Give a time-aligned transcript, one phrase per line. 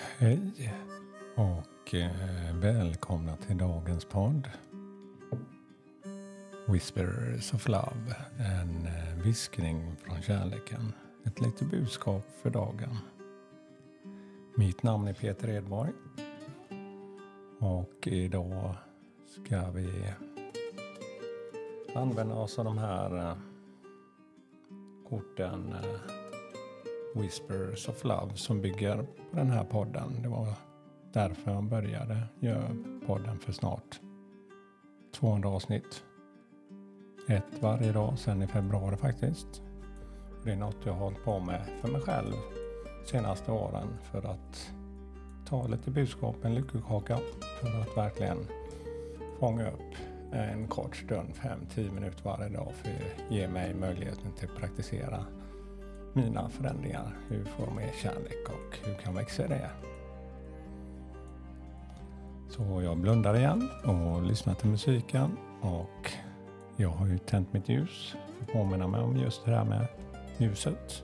[0.00, 0.72] Hej
[1.34, 2.10] och eh,
[2.54, 4.48] välkomna till dagens podd.
[6.66, 10.92] Whispers of Love, en eh, viskning från kärleken.
[11.24, 12.96] Ett litet budskap för dagen.
[14.54, 15.92] Mitt namn är Peter Edborg.
[17.58, 18.74] Och idag
[19.26, 20.04] ska vi
[21.94, 23.36] använda oss av de här eh,
[25.08, 25.74] korten
[27.14, 30.22] Whispers of Love som bygger på den här podden.
[30.22, 30.54] Det var
[31.12, 34.00] därför jag började göra podden för snart
[35.14, 36.04] 200 avsnitt.
[37.28, 39.62] Ett varje dag sedan i februari faktiskt.
[40.44, 42.34] Det är något jag har hållit på med för mig själv
[43.06, 44.72] senaste åren för att
[45.46, 47.18] ta lite budskap, en lyckokaka
[47.60, 48.38] för att verkligen
[49.38, 49.94] fånga upp
[50.32, 51.28] en kort stund,
[51.74, 55.24] 5-10 minuter varje dag för att ge mig möjligheten till att praktisera
[56.12, 57.16] mina förändringar.
[57.28, 59.70] Hur får jag mer kärlek och hur kan jag växa i det?
[62.48, 66.12] Så jag blundar igen och lyssnar till musiken och
[66.76, 69.86] jag har ju tänt mitt ljus för att påminna mig om just det här med
[70.38, 71.02] ljuset.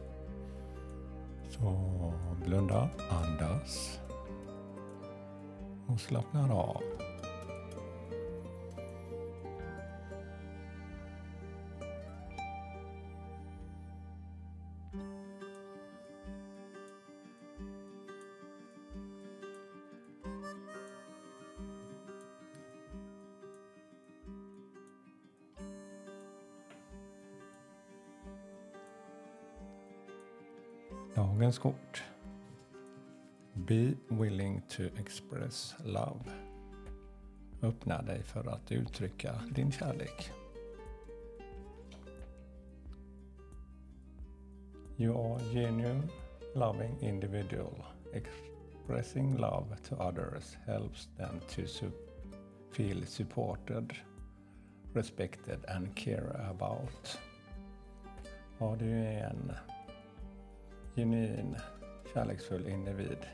[1.48, 2.12] Så
[2.46, 4.00] blunda, andas
[5.86, 6.82] och slappnar av.
[31.16, 32.02] Dagens kort.
[33.54, 36.20] Be willing to express love.
[37.62, 40.32] Öppna dig för att uttrycka din kärlek.
[44.98, 46.08] You are genuine,
[46.54, 47.84] loving individual.
[48.14, 51.92] Expressing love to others helps them to su
[52.70, 53.92] feel supported,
[54.94, 57.18] respected and care about.
[58.58, 59.52] Ja, du är en
[60.94, 61.56] genuin,
[62.14, 63.26] kärleksfull individ.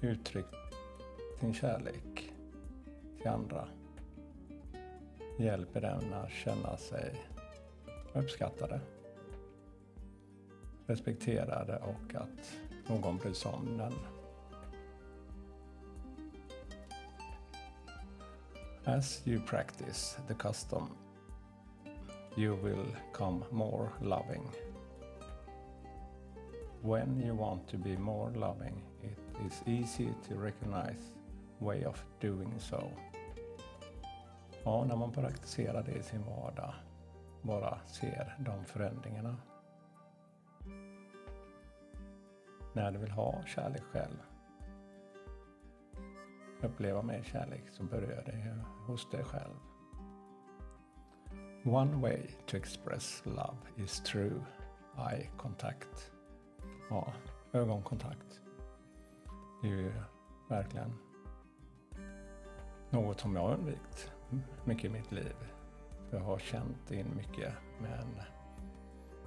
[0.00, 0.46] Uttryck
[1.40, 2.32] din kärlek
[3.18, 3.68] till andra.
[5.38, 7.14] Hjälper dem att känna sig
[8.12, 8.80] uppskattade,
[10.90, 13.92] respekterade och att någon bryr sig om den.
[18.84, 20.88] As you practice the custom,
[22.36, 24.42] you will come more loving
[26.82, 31.14] when you want to be more loving, it is easy to recognize
[31.58, 32.90] way of doing so.
[34.64, 36.74] Ja, när man praktiserar det i sin vardag,
[37.42, 39.36] bara ser de förändringarna.
[42.72, 44.16] När du vill ha kärlek själv,
[46.62, 49.54] uppleva mer kärlek, så börjar det hos dig själv.
[51.64, 54.42] One way to express love is through
[55.10, 56.12] eye contact
[56.90, 57.12] ja,
[57.52, 58.40] ögonkontakt.
[59.62, 59.92] Det är ju
[60.48, 60.92] verkligen
[62.90, 64.12] något som jag har undvikit
[64.64, 65.36] mycket i mitt liv.
[66.10, 68.20] Jag har känt in mycket, men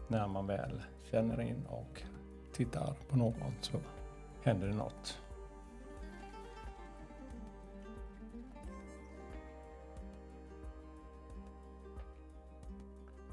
[0.07, 2.03] när man väl känner in och
[2.53, 3.77] tittar på någon så
[4.43, 5.19] händer det något.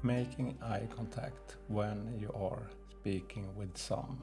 [0.01, 2.67] Making eye contact when you are
[2.99, 4.17] speaking with some.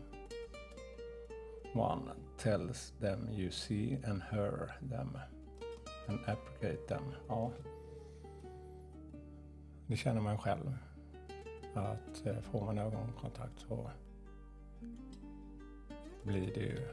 [1.75, 5.19] One tells them you see and hear them
[6.09, 7.03] and appreciate them.
[7.29, 7.53] Ja,
[9.87, 10.79] det känner man själv.
[11.75, 13.91] Att eh, får man ögonkontakt så
[16.29, 16.89] blir det ju,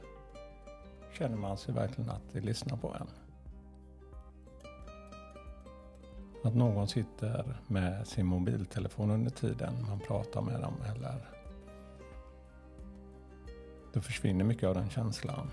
[1.17, 3.07] känner man sig verkligen att det lyssnar på en.
[6.43, 11.15] Att någon sitter med sin mobiltelefon under tiden man pratar med dem eller
[13.93, 15.51] då försvinner mycket av den känslan.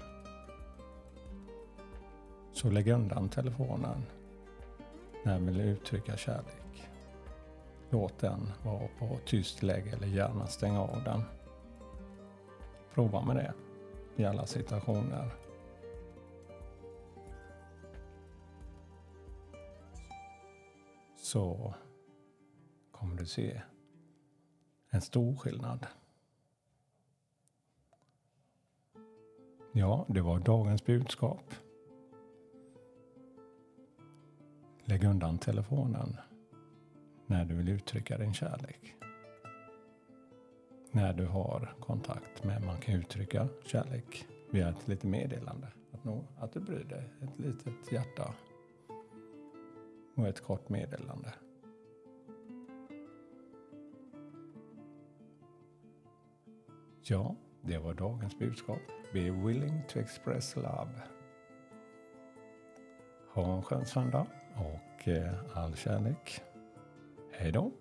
[2.52, 4.02] Så lägg undan telefonen
[5.24, 6.88] när du vill uttrycka kärlek.
[7.90, 11.22] Låt den vara på tyst läge eller gärna stänga av den.
[12.94, 13.52] Prova med det
[14.16, 15.30] i alla situationer.
[21.16, 21.74] Så
[22.90, 23.62] kommer du se
[24.90, 25.86] en stor skillnad.
[29.72, 31.54] Ja, det var dagens budskap.
[34.84, 36.16] Lägg undan telefonen
[37.26, 38.94] när du vill uttrycka din kärlek.
[40.94, 45.66] När du har kontakt med, man kan uttrycka kärlek via ett litet meddelande.
[45.92, 47.10] Att, nå, att du bryr dig.
[47.22, 48.34] Ett litet hjärta
[50.14, 51.34] och ett kort meddelande.
[57.02, 58.80] Ja, det var dagens budskap.
[59.12, 61.02] Be willing to express love.
[63.34, 66.42] Ha en skön söndag och eh, all kärlek.
[67.32, 67.72] Hej då!